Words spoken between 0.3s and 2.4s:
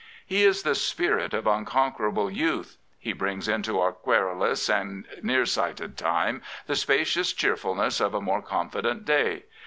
is the spirit of unconquerable